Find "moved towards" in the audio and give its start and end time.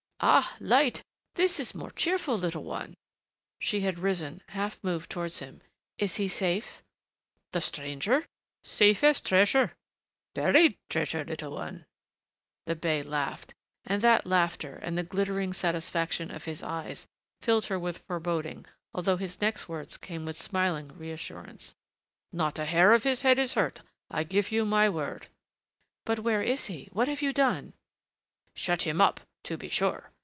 4.83-5.39